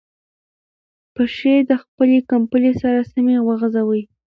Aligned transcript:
پښې 1.15 1.55
د 1.69 1.71
خپلې 1.83 2.17
کمپلې 2.31 2.71
سره 2.81 2.99
سمې 3.11 3.37
وغځوئ. 3.47 4.01